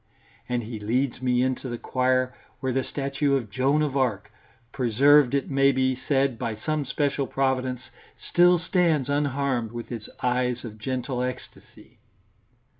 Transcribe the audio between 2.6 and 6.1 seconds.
the statue of Joan of Arc, preserved it may be